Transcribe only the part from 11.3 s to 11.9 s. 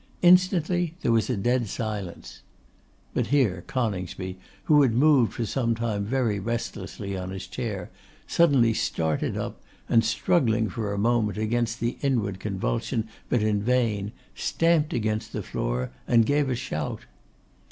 against